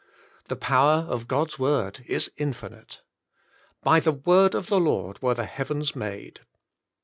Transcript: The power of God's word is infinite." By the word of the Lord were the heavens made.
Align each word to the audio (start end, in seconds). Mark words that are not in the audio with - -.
The 0.47 0.55
power 0.55 1.03
of 1.07 1.27
God's 1.27 1.59
word 1.59 2.03
is 2.07 2.31
infinite." 2.35 3.03
By 3.83 3.99
the 3.99 4.13
word 4.13 4.55
of 4.55 4.65
the 4.65 4.79
Lord 4.79 5.21
were 5.21 5.35
the 5.35 5.45
heavens 5.45 5.95
made. 5.95 6.39